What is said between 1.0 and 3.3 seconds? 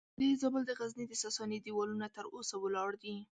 د ساساني دیوالونه تر اوسه ولاړ دي